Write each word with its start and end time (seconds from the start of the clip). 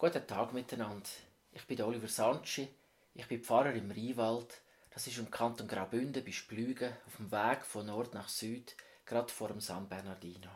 Guten 0.00 0.24
Tag 0.28 0.52
miteinander. 0.52 1.08
Ich 1.50 1.66
bin 1.66 1.82
Oliver 1.82 2.06
Sanci. 2.06 2.68
Ich 3.14 3.26
bin 3.26 3.42
Pfarrer 3.42 3.72
im 3.72 3.90
Rheinwald. 3.90 4.60
Das 4.90 5.08
ist 5.08 5.18
im 5.18 5.28
Kanton 5.28 5.66
Graubünden 5.66 6.24
bei 6.24 6.30
Splügen 6.30 6.92
auf 7.04 7.16
dem 7.16 7.32
Weg 7.32 7.64
von 7.64 7.86
Nord 7.86 8.14
nach 8.14 8.28
Süd, 8.28 8.76
gerade 9.04 9.32
vor 9.32 9.48
dem 9.48 9.60
San 9.60 9.88
Bernardino. 9.88 10.50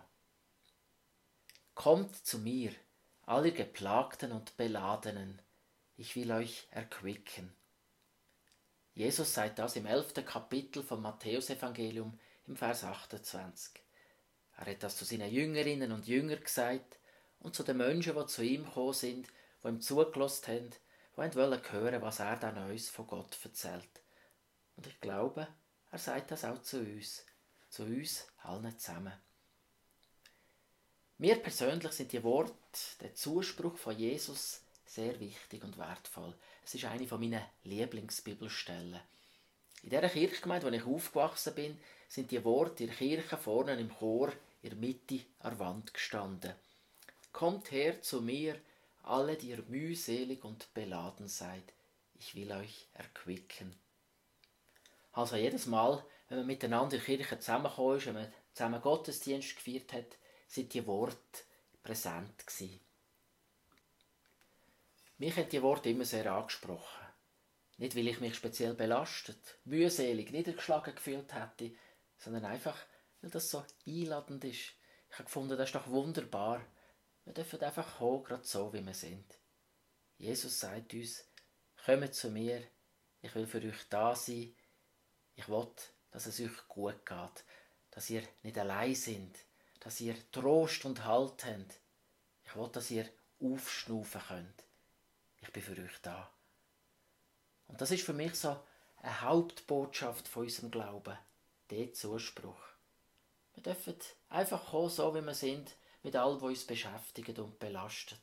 Kommt 1.75 2.25
zu 2.25 2.39
mir, 2.39 2.71
alle 3.27 3.51
Geplagten 3.51 4.31
und 4.31 4.57
Beladenen. 4.57 5.43
Ich 5.97 6.15
will 6.15 6.31
euch 6.31 6.69
erquicken. 6.71 7.53
Jesus 8.95 9.35
sagt 9.35 9.59
das 9.59 9.75
im 9.75 9.87
elften 9.87 10.25
Kapitel 10.25 10.85
vom 10.85 11.03
Matthäusevangelium 11.03 12.17
im 12.47 12.55
Vers 12.55 12.85
28. 12.85 13.83
Er 14.57 14.67
hat 14.67 14.85
das 14.85 14.97
zu 14.97 15.05
seinen 15.05 15.33
Jüngerinnen 15.33 15.91
und 15.91 16.07
Jüngern 16.07 16.45
gesagt 16.45 16.97
und 17.43 17.55
zu 17.55 17.63
den 17.63 17.77
Menschen, 17.77 18.15
die 18.15 18.27
zu 18.27 18.43
ihm 18.43 18.65
gekommen 18.65 18.93
sind, 18.93 19.29
die 19.63 19.69
ihm 19.69 19.81
zugelassen 19.81 20.47
haben, 20.47 20.71
die 21.17 21.37
wollen 21.37 21.73
hören, 21.73 22.03
was 22.03 22.21
er 22.21 22.37
dann 22.37 22.71
uns 22.71 22.89
von 22.89 23.07
Gott 23.07 23.37
erzählt. 23.43 24.01
Und 24.77 24.87
ich 24.87 25.01
glaube, 25.01 25.49
er 25.91 25.99
sagt 25.99 26.31
das 26.31 26.45
auch 26.45 26.63
zu 26.63 26.79
uns, 26.79 27.25
zu 27.69 27.83
uns 27.83 28.27
allen 28.43 28.79
zusammen. 28.79 29.13
Mir 31.19 31.37
persönlich 31.37 31.93
sind 31.93 32.13
die 32.13 32.23
Worte, 32.23 32.55
der 33.01 33.15
Zuspruch 33.15 33.77
von 33.77 33.97
Jesus 33.97 34.63
sehr 34.87 35.19
wichtig 35.21 35.63
und 35.63 35.79
wertvoll. 35.79 36.35
Es 36.65 36.75
ist 36.75 36.85
eine 36.85 37.07
von 37.07 37.21
meinen 37.21 37.45
Lieblingsbibelstellen. 37.65 39.01
In 39.83 39.91
der 39.91 40.09
Kirchgemeinde, 40.09 40.67
wo 40.67 40.71
ich 40.71 40.85
aufgewachsen 40.85 41.55
bin, 41.55 41.79
sind 42.09 42.31
die 42.31 42.45
Worte 42.45 42.85
in 42.85 42.89
der 42.91 42.99
Kirche 42.99 43.37
vorne 43.37 43.79
im 43.79 43.95
Chor 43.95 44.33
in 44.63 44.71
der 44.71 44.79
Mitte 44.79 45.21
an 45.41 45.51
der 45.51 45.59
Wand 45.59 45.95
gestanden. 45.95 46.55
Kommt 47.33 47.71
her 47.71 48.01
zu 48.03 48.21
mir, 48.21 48.61
alle, 49.03 49.37
die 49.37 49.51
ihr 49.51 49.63
mühselig 49.69 50.45
und 50.45 50.73
beladen 50.75 51.29
seid, 51.29 51.73
ich 52.15 52.35
will 52.35 52.53
euch 52.53 52.89
erquicken. 52.95 53.75
Also 55.13 55.37
jedes 55.37 55.67
Mal, 55.67 56.05
wenn 56.29 56.39
man 56.39 56.47
miteinander 56.47 56.97
in 56.97 57.05
der 57.05 57.17
Kirche 57.17 57.39
zusammengekommen 57.39 57.99
ist, 57.99 58.07
wenn 58.07 58.15
man 58.15 58.33
zusammen 58.53 58.81
Gottesdienst 58.81 59.57
gefeiert 59.57 59.93
hat, 59.93 60.17
sind 60.47 60.73
die 60.73 60.87
Worte 60.87 61.43
präsent 61.83 62.47
gewesen. 62.47 62.81
Mich 65.19 65.37
haben 65.37 65.49
die 65.49 65.63
Worte 65.63 65.91
immer 65.91 66.05
sehr 66.05 66.33
angesprochen. 66.33 67.07
Nicht, 67.79 67.97
weil 67.97 68.09
ich 68.09 68.21
mich 68.21 68.37
speziell 68.37 68.75
belastet, 68.75 69.59
mühselig, 69.65 70.31
niedergeschlagen 70.31 70.95
gefühlt 70.95 71.35
hätte, 71.35 71.75
sondern 72.19 72.45
einfach, 72.45 72.77
weil 73.21 73.31
das 73.31 73.51
so 73.51 73.65
einladend 73.87 74.45
ist. 74.45 74.73
Ich 75.11 75.15
habe 75.15 75.25
gefunden, 75.25 75.57
das 75.57 75.69
ist 75.69 75.75
doch 75.75 75.89
wunderbar. 75.89 76.65
Wir 77.25 77.33
dürfen 77.33 77.63
einfach 77.63 77.99
kommen, 77.99 78.25
gerade 78.25 78.45
so, 78.45 78.73
wie 78.73 78.85
wir 78.85 78.95
sind. 78.95 79.39
Jesus 80.19 80.61
sagt 80.61 80.95
uns, 80.95 81.25
kommt 81.85 82.15
zu 82.15 82.31
mir, 82.31 82.63
ich 83.23 83.35
will 83.35 83.47
für 83.47 83.63
euch 83.63 83.89
da 83.89 84.15
sein. 84.15 84.55
Ich 85.35 85.49
will, 85.49 85.69
dass 86.11 86.27
es 86.27 86.41
euch 86.41 86.69
gut 86.69 87.07
geht, 87.07 87.45
dass 87.91 88.11
ihr 88.11 88.23
nicht 88.43 88.59
allein 88.59 88.95
seid, 88.95 89.39
dass 89.81 90.01
ihr 90.01 90.15
Trost 90.31 90.85
und 90.85 91.05
Halt 91.05 91.45
habt. 91.45 91.81
Ich 92.45 92.57
will, 92.57 92.69
dass 92.69 92.91
ihr 92.91 93.09
aufschnaufen 93.41 94.21
könnt. 94.29 94.65
Ich 95.41 95.53
bin 95.53 95.63
für 95.63 95.81
euch 95.81 95.99
da. 96.03 96.31
Und 97.69 97.81
das 97.81 97.91
ist 97.91 98.05
für 98.05 98.13
mich 98.13 98.35
so 98.35 98.61
eine 98.99 99.21
Hauptbotschaft 99.23 100.29
von 100.29 100.45
unserem 100.45 100.71
Glauben, 100.71 101.19
der 101.71 101.93
Zuspruch. 101.93 102.63
Wir 103.55 103.63
dürfen 103.63 103.97
einfach 104.29 104.71
kommen, 104.71 104.91
so 104.91 105.15
wie 105.15 105.23
wir 105.23 105.35
sind, 105.35 105.75
mit 106.03 106.17
all, 106.17 106.35
was 106.37 106.43
uns 106.43 106.65
beschäftigt 106.65 107.39
und 107.39 107.59
belastet. 107.59 108.21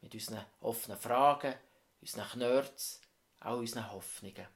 Mit 0.00 0.14
unseren 0.14 0.44
offenen 0.60 0.98
Fragen, 0.98 1.54
unseren 2.00 2.28
Knörz, 2.28 3.00
auch 3.40 3.58
unseren 3.58 3.92
Hoffnungen. 3.92 4.46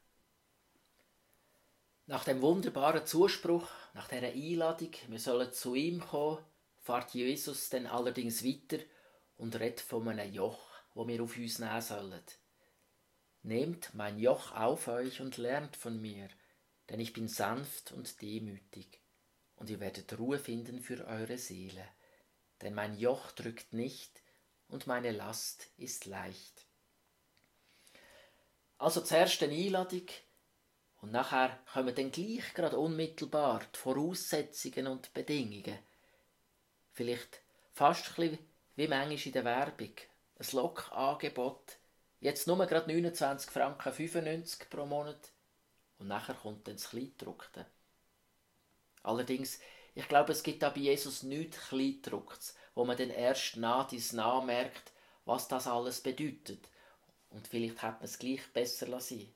Nach 2.06 2.24
dem 2.24 2.42
wunderbaren 2.42 3.06
Zuspruch, 3.06 3.66
nach 3.94 4.08
dieser 4.08 4.28
Einladung, 4.28 4.90
wir 5.08 5.18
sollen 5.18 5.52
zu 5.52 5.74
ihm 5.74 6.00
kommen, 6.00 6.44
fährt 6.83 7.14
Jesus 7.14 7.70
dann 7.70 7.86
allerdings 7.86 8.44
weiter 8.44 8.83
und 9.39 9.58
redet 9.58 9.80
von 9.80 10.08
einem 10.08 10.33
Joch, 10.33 10.68
wo 10.94 11.06
wir 11.06 11.22
auf 11.22 11.36
uns 11.36 11.58
nehmen 11.58 11.80
sollen. 11.80 12.22
Nehmt 13.42 13.94
mein 13.94 14.18
Joch 14.18 14.52
auf 14.52 14.89
euch 14.89 15.20
und 15.20 15.36
lernt 15.36 15.77
von 15.77 16.00
mir, 16.00 16.28
denn 16.89 17.00
ich 17.00 17.12
bin 17.12 17.28
sanft 17.28 17.92
und 17.92 18.20
demütig, 18.20 19.00
und 19.56 19.70
ihr 19.70 19.80
werdet 19.80 20.18
Ruhe 20.18 20.39
finden 20.39 20.80
für 20.80 21.06
eure 21.06 21.39
Seele 21.39 21.86
denn 22.62 22.74
mein 22.74 22.96
Joch 22.96 23.32
drückt 23.32 23.72
nicht 23.72 24.22
und 24.68 24.86
meine 24.86 25.12
Last 25.12 25.68
ist 25.76 26.06
leicht. 26.06 26.66
Also 28.78 29.00
zuerst 29.00 29.42
eine 29.42 29.54
Einladung 29.54 30.06
und 31.00 31.12
nachher 31.12 31.58
kommen 31.72 31.94
dann 31.94 32.10
gleich 32.10 32.54
gerade 32.54 32.78
unmittelbar 32.78 33.60
die 33.74 33.78
Voraussetzungen 33.78 34.86
und 34.86 35.12
Bedingungen. 35.12 35.78
Vielleicht 36.92 37.40
fast 37.72 38.18
ein 38.18 38.38
wie 38.76 38.88
manchmal 38.88 39.26
in 39.26 39.32
der 39.32 39.44
Werbung. 39.44 39.92
Ein 40.38 40.46
Lokangebot. 40.52 41.76
Jetzt 42.20 42.46
nur 42.46 42.66
gerade 42.66 42.86
29 42.86 43.50
Franken 43.50 43.92
95 43.92 44.70
pro 44.70 44.86
Monat. 44.86 45.32
Und 45.98 46.08
nachher 46.08 46.34
kommt 46.34 46.66
dann 46.66 46.76
das 46.76 46.90
Kleidruckte. 46.90 47.66
Allerdings 49.02 49.60
ich 49.94 50.08
glaube, 50.08 50.32
es 50.32 50.42
gibt 50.42 50.62
da 50.62 50.70
bei 50.70 50.80
Jesus 50.80 51.22
nichts 51.22 51.68
Kleindrucktes, 51.68 52.55
wo 52.74 52.84
man 52.84 52.96
dann 52.96 53.10
erst 53.10 53.56
nach 53.56 53.86
dies 53.86 54.12
nah 54.12 54.40
merkt, 54.40 54.92
was 55.24 55.48
das 55.48 55.66
alles 55.66 56.00
bedeutet. 56.00 56.68
Und 57.30 57.46
vielleicht 57.46 57.82
hat 57.82 58.00
man 58.00 58.04
es 58.04 58.18
gleich 58.18 58.42
besser 58.52 58.88
lassen. 58.88 59.33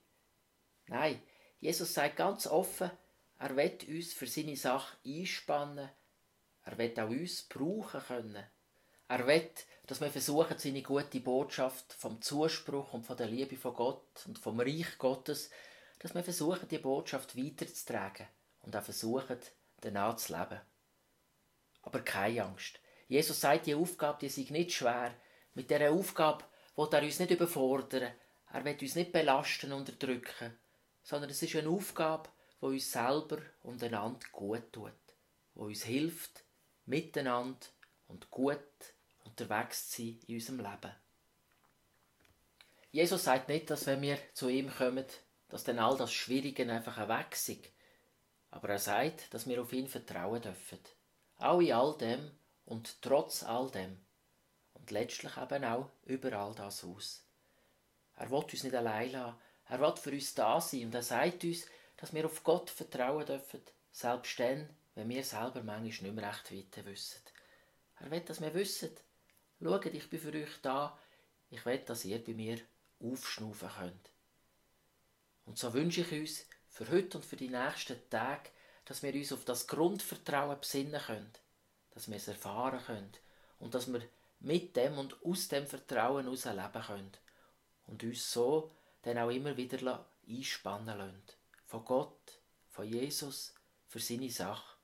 Nein, 0.86 1.20
Jesus 1.60 1.94
sagt 1.94 2.16
ganz 2.16 2.46
offen, 2.46 2.90
er 3.38 3.56
wird 3.56 3.86
uns 3.86 4.12
für 4.12 4.26
seine 4.26 4.56
Sache 4.56 4.96
einspannen. 5.04 5.88
Er 6.64 6.78
wird 6.78 6.98
auch 6.98 7.08
uns 7.08 7.42
brauchen 7.44 8.00
können. 8.00 8.44
Er 9.06 9.26
wird, 9.26 9.64
dass 9.86 10.00
wir 10.00 10.10
versuchen, 10.10 10.58
seine 10.58 10.82
gute 10.82 11.20
Botschaft 11.20 11.92
vom 11.92 12.20
Zuspruch 12.20 12.92
und 12.92 13.06
von 13.06 13.16
der 13.16 13.28
Liebe 13.28 13.56
von 13.56 13.74
Gott 13.74 14.24
und 14.26 14.38
vom 14.38 14.60
Reich 14.60 14.98
Gottes, 14.98 15.50
dass 16.00 16.14
wir 16.14 16.22
versuchen, 16.22 16.68
die 16.68 16.78
Botschaft 16.78 17.36
weiterzutragen 17.36 18.26
und 18.62 18.76
auch 18.76 18.82
versuchen, 18.82 19.38
danach 19.80 20.16
zu 20.16 20.32
leben. 20.32 20.60
Aber 21.82 22.00
keine 22.00 22.44
Angst. 22.44 22.80
Jesus 23.08 23.40
sagt, 23.40 23.66
die 23.66 23.74
Aufgabe, 23.74 24.18
die 24.20 24.28
sei 24.28 24.46
nicht 24.50 24.72
schwer. 24.72 25.14
Mit 25.54 25.70
dieser 25.70 25.90
Aufgabe 25.90 26.44
will 26.76 26.88
er 26.92 27.02
uns 27.02 27.18
nicht 27.18 27.30
überfordern. 27.30 28.12
Er 28.52 28.64
will 28.64 28.76
uns 28.80 28.94
nicht 28.94 29.12
belasten 29.12 29.72
und 29.72 29.80
unterdrücken. 29.80 30.58
Sondern 31.02 31.30
es 31.30 31.42
ist 31.42 31.56
eine 31.56 31.70
Aufgabe, 31.70 32.28
die 32.60 32.66
uns 32.66 32.92
selber 32.92 33.38
und 33.62 33.82
einander 33.82 34.26
gut 34.32 34.72
tut. 34.72 34.92
Die 35.54 35.60
uns 35.60 35.84
hilft, 35.84 36.44
miteinander 36.84 37.66
und 38.08 38.30
gut 38.30 38.58
unterwegs 39.24 39.90
zu 39.90 40.02
sein 40.02 40.20
in 40.26 40.34
unserem 40.34 40.58
Leben. 40.58 40.92
Jesus 42.90 43.24
sagt 43.24 43.48
nicht, 43.48 43.70
dass 43.70 43.86
wenn 43.86 44.02
wir 44.02 44.18
zu 44.34 44.48
ihm 44.48 44.70
kommen, 44.70 45.04
dass 45.48 45.64
dann 45.64 45.78
all 45.78 45.96
das 45.96 46.12
Schwierige 46.12 46.70
einfach 46.70 47.08
weg 47.08 47.32
ist. 47.32 47.68
Aber 48.50 48.68
er 48.70 48.78
sagt, 48.78 49.32
dass 49.32 49.46
wir 49.46 49.60
auf 49.60 49.72
ihn 49.72 49.88
vertrauen 49.88 50.40
dürfen. 50.40 50.78
Auch 51.38 51.60
in 51.60 51.72
all 51.72 51.96
dem 51.98 52.30
und 52.64 53.00
trotz 53.02 53.42
all 53.42 53.70
dem. 53.70 53.98
Und 54.74 54.90
letztlich 54.90 55.36
eben 55.36 55.64
auch 55.64 55.90
über 56.04 56.32
all 56.32 56.54
das 56.54 56.84
aus. 56.84 57.24
Er 58.16 58.30
will 58.30 58.38
uns 58.38 58.64
nicht 58.64 58.74
allein 58.74 59.12
lassen. 59.12 59.38
Er 59.68 59.80
will 59.80 59.96
für 59.96 60.10
uns 60.10 60.34
da 60.34 60.60
sein. 60.60 60.86
Und 60.86 60.94
er 60.94 61.02
sagt 61.02 61.44
uns, 61.44 61.66
dass 61.96 62.12
wir 62.12 62.24
auf 62.24 62.42
Gott 62.42 62.70
vertrauen 62.70 63.26
dürfen. 63.26 63.62
Selbst 63.92 64.38
dann, 64.40 64.68
wenn 64.94 65.08
wir 65.08 65.24
selber 65.24 65.62
manchmal 65.62 65.82
nicht 65.82 66.02
mehr 66.02 66.28
recht 66.28 66.52
weiter 66.52 66.84
wissen. 66.86 67.20
Er 68.00 68.10
will, 68.10 68.20
dass 68.20 68.40
wir 68.40 68.54
wissen, 68.54 68.90
schaut, 69.62 69.86
ich 69.86 70.08
bin 70.08 70.20
für 70.20 70.32
euch 70.32 70.60
da. 70.62 70.98
Ich 71.50 71.64
will, 71.64 71.78
dass 71.78 72.04
ihr 72.04 72.22
bei 72.22 72.34
mir 72.34 72.58
aufschnaufen 73.00 73.68
könnt. 73.68 74.10
Und 75.46 75.58
so 75.58 75.72
wünsche 75.72 76.02
ich 76.02 76.12
uns, 76.12 76.46
für 76.68 76.88
heute 76.90 77.18
und 77.18 77.24
für 77.24 77.36
die 77.36 77.48
nächsten 77.48 77.98
Tage, 78.10 78.50
dass 78.84 79.02
wir 79.02 79.14
uns 79.14 79.32
auf 79.32 79.44
das 79.44 79.66
Grundvertrauen 79.66 80.60
besinnen 80.60 81.00
können, 81.00 81.32
dass 81.90 82.08
wir 82.08 82.16
es 82.16 82.28
erfahren 82.28 82.80
können 82.84 83.12
und 83.58 83.74
dass 83.74 83.92
wir 83.92 84.02
mit 84.40 84.76
dem 84.76 84.98
und 84.98 85.16
aus 85.24 85.48
dem 85.48 85.66
Vertrauen 85.66 86.24
heraus 86.24 86.44
leben 86.44 86.82
können 86.86 87.16
und 87.86 88.02
uns 88.04 88.30
so 88.30 88.70
dann 89.02 89.18
auch 89.18 89.30
immer 89.30 89.56
wieder 89.56 90.06
einspannen 90.28 90.98
lassen. 90.98 91.22
Von 91.66 91.84
Gott, 91.84 92.40
von 92.68 92.86
Jesus, 92.86 93.54
für 93.88 93.98
seine 93.98 94.30
Sache. 94.30 94.76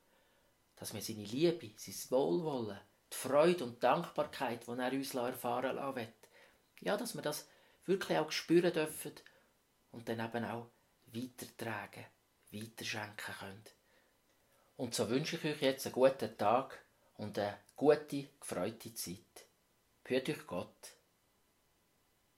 Dass 0.76 0.92
wir 0.92 1.00
seine 1.00 1.24
Liebe, 1.24 1.70
sein 1.76 2.10
Wohlwollen, 2.10 2.80
die 3.12 3.16
Freude 3.16 3.64
und 3.64 3.76
die 3.76 3.80
Dankbarkeit, 3.80 4.66
die 4.66 4.70
er 4.70 4.92
uns 4.92 5.14
erfahren 5.14 5.76
lassen 5.76 5.96
will, 5.96 6.12
ja, 6.80 6.96
dass 6.96 7.14
wir 7.14 7.22
das 7.22 7.48
wirklich 7.86 8.18
auch 8.18 8.30
spüren 8.32 8.72
dürfen 8.72 9.12
und 9.92 10.08
dann 10.08 10.20
eben 10.20 10.44
auch 10.44 10.66
weitertragen, 11.14 12.06
weiterschenken 12.50 13.34
könnt. 13.38 13.74
Und 14.76 14.94
so 14.94 15.08
wünsche 15.08 15.36
ich 15.36 15.44
euch 15.44 15.62
jetzt 15.62 15.86
einen 15.86 15.94
guten 15.94 16.36
Tag 16.36 16.84
und 17.16 17.38
eine 17.38 17.58
gute, 17.76 18.28
gefreute 18.40 18.92
Zeit. 18.94 19.46
Hört 20.04 20.28
euch 20.28 20.46
Gott. 20.46 20.96